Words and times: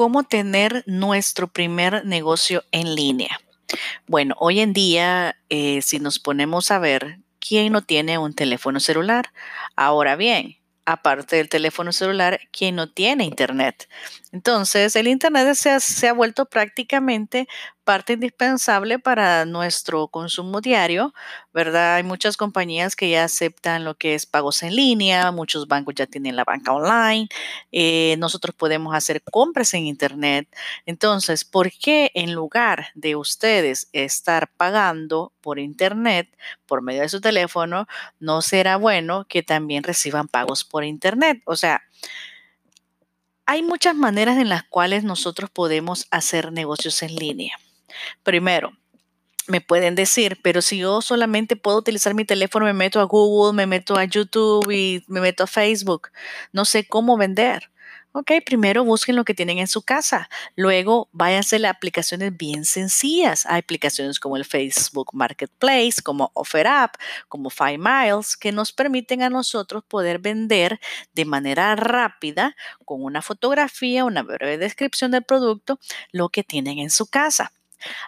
cómo 0.00 0.22
tener 0.22 0.82
nuestro 0.86 1.48
primer 1.48 2.06
negocio 2.06 2.64
en 2.72 2.94
línea. 2.94 3.38
Bueno, 4.06 4.34
hoy 4.38 4.60
en 4.60 4.72
día, 4.72 5.36
eh, 5.50 5.82
si 5.82 5.98
nos 5.98 6.18
ponemos 6.18 6.70
a 6.70 6.78
ver, 6.78 7.18
¿quién 7.38 7.70
no 7.74 7.82
tiene 7.82 8.16
un 8.16 8.32
teléfono 8.32 8.80
celular? 8.80 9.30
Ahora 9.76 10.16
bien, 10.16 10.56
aparte 10.86 11.36
del 11.36 11.50
teléfono 11.50 11.92
celular, 11.92 12.40
¿quién 12.50 12.76
no 12.76 12.88
tiene 12.90 13.24
internet? 13.26 13.90
Entonces, 14.32 14.96
el 14.96 15.06
Internet 15.06 15.54
se 15.54 15.68
ha, 15.68 15.80
se 15.80 16.08
ha 16.08 16.14
vuelto 16.14 16.46
prácticamente 16.46 17.46
parte 17.90 18.12
indispensable 18.12 19.00
para 19.00 19.44
nuestro 19.44 20.06
consumo 20.06 20.60
diario, 20.60 21.12
¿verdad? 21.52 21.96
Hay 21.96 22.04
muchas 22.04 22.36
compañías 22.36 22.94
que 22.94 23.10
ya 23.10 23.24
aceptan 23.24 23.82
lo 23.82 23.96
que 23.96 24.14
es 24.14 24.26
pagos 24.26 24.62
en 24.62 24.76
línea, 24.76 25.32
muchos 25.32 25.66
bancos 25.66 25.96
ya 25.96 26.06
tienen 26.06 26.36
la 26.36 26.44
banca 26.44 26.72
online, 26.72 27.28
eh, 27.72 28.14
nosotros 28.20 28.54
podemos 28.54 28.94
hacer 28.94 29.24
compras 29.24 29.74
en 29.74 29.86
Internet. 29.86 30.46
Entonces, 30.86 31.44
¿por 31.44 31.72
qué 31.72 32.12
en 32.14 32.32
lugar 32.32 32.90
de 32.94 33.16
ustedes 33.16 33.88
estar 33.92 34.52
pagando 34.56 35.32
por 35.40 35.58
Internet 35.58 36.28
por 36.66 36.82
medio 36.82 37.00
de 37.02 37.08
su 37.08 37.20
teléfono, 37.20 37.88
no 38.20 38.40
será 38.40 38.76
bueno 38.76 39.26
que 39.28 39.42
también 39.42 39.82
reciban 39.82 40.28
pagos 40.28 40.62
por 40.62 40.84
Internet? 40.84 41.42
O 41.44 41.56
sea, 41.56 41.82
hay 43.46 43.64
muchas 43.64 43.96
maneras 43.96 44.38
en 44.38 44.48
las 44.48 44.62
cuales 44.62 45.02
nosotros 45.02 45.50
podemos 45.50 46.06
hacer 46.12 46.52
negocios 46.52 47.02
en 47.02 47.16
línea. 47.16 47.56
Primero, 48.22 48.72
me 49.46 49.60
pueden 49.60 49.94
decir, 49.94 50.38
pero 50.42 50.62
si 50.62 50.78
yo 50.78 51.02
solamente 51.02 51.56
puedo 51.56 51.78
utilizar 51.78 52.14
mi 52.14 52.24
teléfono, 52.24 52.66
me 52.66 52.72
meto 52.72 53.00
a 53.00 53.04
Google, 53.04 53.54
me 53.56 53.66
meto 53.66 53.96
a 53.96 54.04
YouTube 54.04 54.70
y 54.70 55.04
me 55.08 55.20
meto 55.20 55.44
a 55.44 55.46
Facebook, 55.46 56.08
no 56.52 56.64
sé 56.64 56.86
cómo 56.86 57.16
vender. 57.16 57.70
Ok, 58.12 58.32
primero 58.44 58.82
busquen 58.82 59.14
lo 59.14 59.24
que 59.24 59.34
tienen 59.34 59.58
en 59.58 59.68
su 59.68 59.82
casa. 59.82 60.28
Luego 60.56 61.08
váyanse 61.12 61.64
a 61.64 61.70
aplicaciones 61.70 62.36
bien 62.36 62.64
sencillas. 62.64 63.46
Hay 63.46 63.60
aplicaciones 63.60 64.18
como 64.18 64.36
el 64.36 64.44
Facebook 64.44 65.10
Marketplace, 65.12 66.02
como 66.02 66.32
OfferUp, 66.34 66.96
como 67.28 67.50
Five 67.50 67.78
Miles, 67.78 68.36
que 68.36 68.50
nos 68.50 68.72
permiten 68.72 69.22
a 69.22 69.30
nosotros 69.30 69.84
poder 69.84 70.18
vender 70.18 70.80
de 71.12 71.24
manera 71.24 71.76
rápida, 71.76 72.56
con 72.84 73.04
una 73.04 73.22
fotografía, 73.22 74.04
una 74.04 74.24
breve 74.24 74.58
descripción 74.58 75.12
del 75.12 75.22
producto, 75.22 75.78
lo 76.10 76.30
que 76.30 76.42
tienen 76.42 76.80
en 76.80 76.90
su 76.90 77.06
casa. 77.06 77.52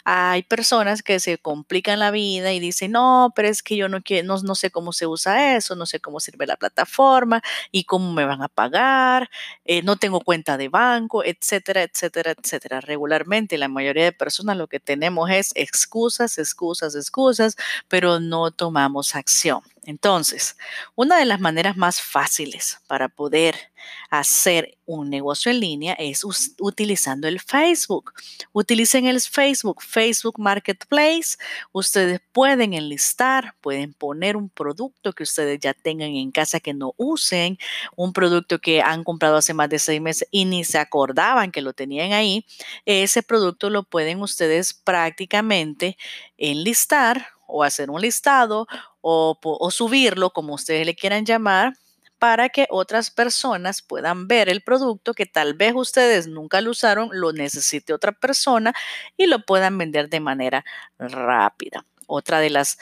Hay 0.04 0.42
personas 0.42 1.02
que 1.02 1.20
se 1.20 1.38
complican 1.38 1.98
la 1.98 2.10
vida 2.10 2.52
y 2.52 2.60
dicen, 2.60 2.92
no, 2.92 3.32
pero 3.34 3.48
es 3.48 3.62
que 3.62 3.76
yo 3.76 3.88
no, 3.88 4.02
quiero, 4.02 4.38
no, 4.42 4.54
sé 4.54 4.70
cómo 4.70 4.92
se 4.92 5.06
usa 5.06 5.56
eso, 5.56 5.76
no 5.76 5.86
sé 5.86 6.00
cómo 6.00 6.20
sirve 6.20 6.46
la 6.46 6.56
plataforma 6.56 7.42
y 7.70 7.84
cómo 7.84 8.12
me 8.12 8.24
van 8.24 8.42
a 8.42 8.48
pagar, 8.48 9.30
eh, 9.64 9.82
no 9.82 9.96
tengo 9.96 10.20
cuenta 10.20 10.56
de 10.56 10.68
banco, 10.68 11.24
etcétera, 11.24 11.82
etcétera, 11.82 12.32
etcétera. 12.32 12.80
Regularmente 12.80 13.58
la 13.58 13.68
mayoría 13.68 14.04
de 14.04 14.12
personas 14.12 14.56
lo 14.56 14.68
que 14.68 14.80
tenemos 14.80 15.30
es 15.30 15.52
excusas, 15.54 16.38
excusas, 16.38 16.94
excusas, 16.94 17.56
pero 17.88 18.20
no 18.20 18.50
tomamos 18.50 19.14
acción. 19.14 19.62
Entonces, 19.84 20.56
una 20.94 21.18
de 21.18 21.24
las 21.24 21.40
maneras 21.40 21.76
más 21.76 22.00
fáciles 22.00 22.78
para 22.86 23.08
poder 23.08 23.71
hacer 24.10 24.76
un 24.86 25.10
negocio 25.10 25.50
en 25.50 25.60
línea 25.60 25.94
es 25.94 26.22
utilizando 26.60 27.28
el 27.28 27.40
Facebook. 27.40 28.12
Utilicen 28.52 29.06
el 29.06 29.20
Facebook, 29.20 29.82
Facebook 29.82 30.38
Marketplace. 30.38 31.36
Ustedes 31.72 32.20
pueden 32.32 32.74
enlistar, 32.74 33.54
pueden 33.60 33.94
poner 33.94 34.36
un 34.36 34.48
producto 34.48 35.12
que 35.12 35.22
ustedes 35.22 35.58
ya 35.60 35.74
tengan 35.74 36.10
en 36.10 36.30
casa 36.30 36.60
que 36.60 36.74
no 36.74 36.94
usen, 36.96 37.58
un 37.96 38.12
producto 38.12 38.58
que 38.58 38.82
han 38.82 39.04
comprado 39.04 39.36
hace 39.36 39.54
más 39.54 39.68
de 39.68 39.78
seis 39.78 40.00
meses 40.00 40.28
y 40.30 40.44
ni 40.44 40.64
se 40.64 40.78
acordaban 40.78 41.52
que 41.52 41.62
lo 41.62 41.72
tenían 41.72 42.12
ahí. 42.12 42.44
Ese 42.84 43.22
producto 43.22 43.70
lo 43.70 43.82
pueden 43.82 44.20
ustedes 44.20 44.74
prácticamente 44.74 45.96
enlistar 46.36 47.26
o 47.46 47.62
hacer 47.62 47.90
un 47.90 48.00
listado 48.00 48.66
o, 49.00 49.70
subirlo, 49.70 50.30
como 50.30 50.54
ustedes 50.54 50.86
le 50.86 50.94
quieran 50.94 51.26
llamar, 51.26 51.74
para 52.22 52.50
que 52.50 52.68
otras 52.70 53.10
personas 53.10 53.82
puedan 53.82 54.28
ver 54.28 54.48
el 54.48 54.62
producto 54.62 55.12
que 55.12 55.26
tal 55.26 55.54
vez 55.54 55.72
ustedes 55.74 56.28
nunca 56.28 56.60
lo 56.60 56.70
usaron, 56.70 57.08
lo 57.10 57.32
necesite 57.32 57.92
otra 57.92 58.12
persona 58.12 58.72
y 59.16 59.26
lo 59.26 59.44
puedan 59.44 59.76
vender 59.76 60.08
de 60.08 60.20
manera 60.20 60.64
rápida. 61.00 61.84
Otra 62.06 62.38
de 62.38 62.50
las, 62.50 62.78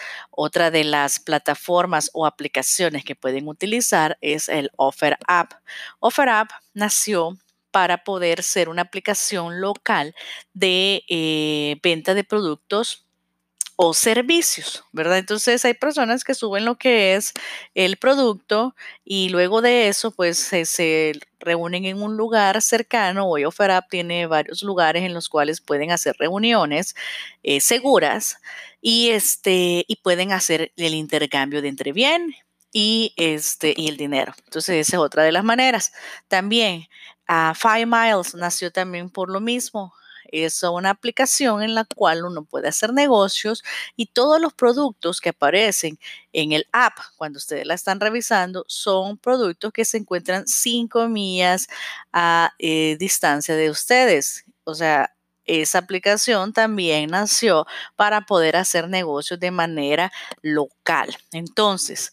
de 0.72 0.84
las 0.84 1.20
plataformas 1.20 2.10
o 2.12 2.26
aplicaciones 2.26 3.02
que 3.02 3.16
pueden 3.16 3.48
utilizar 3.48 4.18
es 4.20 4.50
el 4.50 4.70
Offer 4.76 5.16
App. 5.26 5.54
Offer 6.00 6.28
App 6.28 6.50
nació 6.74 7.38
para 7.70 8.04
poder 8.04 8.42
ser 8.42 8.68
una 8.68 8.82
aplicación 8.82 9.62
local 9.62 10.14
de 10.52 11.02
eh, 11.08 11.80
venta 11.82 12.12
de 12.12 12.24
productos 12.24 13.06
o 13.82 13.94
servicios, 13.94 14.84
¿verdad? 14.92 15.16
Entonces 15.16 15.64
hay 15.64 15.72
personas 15.72 16.22
que 16.22 16.34
suben 16.34 16.66
lo 16.66 16.76
que 16.76 17.14
es 17.14 17.32
el 17.74 17.96
producto 17.96 18.76
y 19.06 19.30
luego 19.30 19.62
de 19.62 19.88
eso 19.88 20.10
pues 20.10 20.36
se, 20.38 21.12
reúnen 21.38 21.86
en 21.86 22.02
un 22.02 22.14
lugar 22.18 22.60
cercano. 22.60 23.26
Hoy 23.26 23.46
OfferUp 23.46 23.88
tiene 23.88 24.26
varios 24.26 24.62
lugares 24.62 25.02
en 25.04 25.14
los 25.14 25.30
cuales 25.30 25.62
pueden 25.62 25.92
hacer 25.92 26.14
reuniones 26.18 26.94
eh, 27.42 27.62
seguras 27.62 28.36
y, 28.82 29.08
este, 29.12 29.86
y 29.88 29.96
pueden 29.96 30.32
hacer 30.32 30.72
el 30.76 30.92
intercambio 30.92 31.62
de 31.62 31.68
entre 31.68 31.92
bien 31.94 32.34
y, 32.74 33.14
este, 33.16 33.72
y 33.74 33.88
el 33.88 33.96
dinero. 33.96 34.34
Entonces 34.44 34.88
esa 34.88 34.96
es 34.98 35.00
otra 35.00 35.22
de 35.22 35.32
las 35.32 35.42
maneras. 35.42 35.94
También 36.28 36.86
uh, 37.30 37.54
Five 37.54 37.86
Miles 37.86 38.34
nació 38.34 38.70
también 38.70 39.08
por 39.08 39.30
lo 39.30 39.40
mismo 39.40 39.94
es 40.32 40.62
una 40.62 40.90
aplicación 40.90 41.62
en 41.62 41.74
la 41.74 41.84
cual 41.84 42.24
uno 42.24 42.44
puede 42.44 42.68
hacer 42.68 42.92
negocios 42.92 43.62
y 43.96 44.06
todos 44.06 44.40
los 44.40 44.52
productos 44.52 45.20
que 45.20 45.30
aparecen 45.30 45.98
en 46.32 46.52
el 46.52 46.66
app 46.72 46.98
cuando 47.16 47.38
ustedes 47.38 47.66
la 47.66 47.74
están 47.74 48.00
revisando 48.00 48.64
son 48.68 49.18
productos 49.18 49.72
que 49.72 49.84
se 49.84 49.98
encuentran 49.98 50.46
cinco 50.46 51.08
millas 51.08 51.68
a 52.12 52.52
eh, 52.58 52.96
distancia 52.98 53.56
de 53.56 53.70
ustedes. 53.70 54.44
O 54.64 54.74
sea, 54.74 55.14
esa 55.46 55.78
aplicación 55.78 56.52
también 56.52 57.10
nació 57.10 57.66
para 57.96 58.22
poder 58.22 58.56
hacer 58.56 58.88
negocios 58.88 59.40
de 59.40 59.50
manera 59.50 60.12
local. 60.42 61.16
Entonces, 61.32 62.12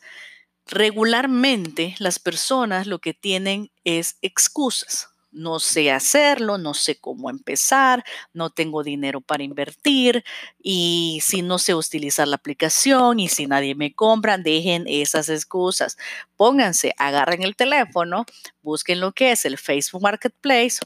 regularmente 0.65 1.95
las 1.99 2.19
personas 2.19 2.87
lo 2.87 2.99
que 2.99 3.13
tienen 3.13 3.71
es 3.83 4.17
excusas 4.21 5.09
no 5.31 5.59
sé 5.59 5.91
hacerlo, 5.91 6.57
no 6.57 6.73
sé 6.73 6.99
cómo 6.99 7.29
empezar, 7.29 8.03
no 8.33 8.49
tengo 8.49 8.83
dinero 8.83 9.21
para 9.21 9.43
invertir 9.43 10.23
y 10.61 11.19
si 11.21 11.41
no 11.41 11.59
sé 11.59 11.75
utilizar 11.75 12.27
la 12.27 12.35
aplicación 12.35 13.19
y 13.19 13.27
si 13.27 13.47
nadie 13.47 13.75
me 13.75 13.93
compra, 13.93 14.37
dejen 14.37 14.85
esas 14.87 15.29
excusas. 15.29 15.97
Pónganse, 16.35 16.93
agarren 16.97 17.43
el 17.43 17.55
teléfono, 17.55 18.25
busquen 18.61 18.99
lo 18.99 19.11
que 19.11 19.31
es 19.31 19.45
el 19.45 19.57
Facebook 19.57 20.01
Marketplace, 20.01 20.79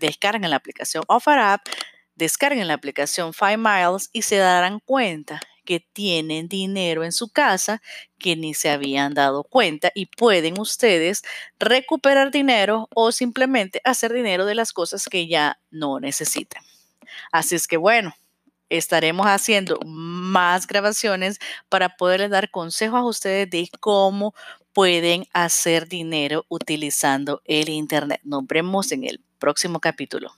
descarguen 0.00 0.50
la 0.50 0.56
aplicación 0.56 1.04
OfferUp, 1.06 1.60
descarguen 2.14 2.68
la 2.68 2.74
aplicación 2.74 3.32
Five 3.32 3.58
Miles 3.58 4.10
y 4.12 4.22
se 4.22 4.36
darán 4.36 4.80
cuenta 4.80 5.40
que 5.68 5.80
tienen 5.92 6.48
dinero 6.48 7.04
en 7.04 7.12
su 7.12 7.28
casa 7.28 7.82
que 8.18 8.36
ni 8.36 8.54
se 8.54 8.70
habían 8.70 9.12
dado 9.12 9.44
cuenta 9.44 9.92
y 9.94 10.06
pueden 10.06 10.58
ustedes 10.58 11.20
recuperar 11.58 12.30
dinero 12.30 12.88
o 12.94 13.12
simplemente 13.12 13.82
hacer 13.84 14.14
dinero 14.14 14.46
de 14.46 14.54
las 14.54 14.72
cosas 14.72 15.04
que 15.10 15.28
ya 15.28 15.60
no 15.70 16.00
necesitan. 16.00 16.62
Así 17.32 17.54
es 17.54 17.68
que 17.68 17.76
bueno, 17.76 18.14
estaremos 18.70 19.26
haciendo 19.26 19.78
más 19.84 20.66
grabaciones 20.66 21.38
para 21.68 21.98
poderles 21.98 22.30
dar 22.30 22.50
consejos 22.50 23.00
a 23.00 23.04
ustedes 23.04 23.50
de 23.50 23.68
cómo 23.78 24.34
pueden 24.72 25.26
hacer 25.34 25.86
dinero 25.86 26.46
utilizando 26.48 27.42
el 27.44 27.68
Internet. 27.68 28.22
Nos 28.24 28.46
vemos 28.46 28.90
en 28.90 29.04
el 29.04 29.20
próximo 29.38 29.80
capítulo. 29.80 30.37